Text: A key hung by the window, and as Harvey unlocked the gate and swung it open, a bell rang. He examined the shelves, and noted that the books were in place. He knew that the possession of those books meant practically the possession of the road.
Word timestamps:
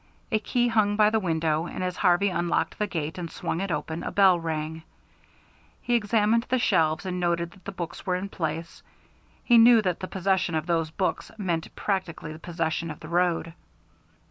A 0.31 0.39
key 0.39 0.67
hung 0.69 0.95
by 0.95 1.11
the 1.11 1.19
window, 1.19 1.67
and 1.67 1.83
as 1.83 1.97
Harvey 1.97 2.29
unlocked 2.29 2.79
the 2.79 2.87
gate 2.87 3.19
and 3.19 3.29
swung 3.29 3.61
it 3.61 3.69
open, 3.69 4.01
a 4.01 4.11
bell 4.11 4.39
rang. 4.39 4.81
He 5.79 5.93
examined 5.93 6.47
the 6.49 6.57
shelves, 6.57 7.05
and 7.05 7.19
noted 7.19 7.51
that 7.51 7.65
the 7.65 7.71
books 7.71 8.03
were 8.03 8.15
in 8.15 8.27
place. 8.27 8.81
He 9.43 9.59
knew 9.59 9.79
that 9.83 9.99
the 9.99 10.07
possession 10.07 10.55
of 10.55 10.65
those 10.65 10.89
books 10.89 11.29
meant 11.37 11.75
practically 11.75 12.33
the 12.33 12.39
possession 12.39 12.89
of 12.89 12.99
the 13.01 13.09
road. 13.09 13.53